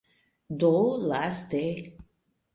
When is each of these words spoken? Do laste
Do 0.57 0.71
laste 1.11 1.63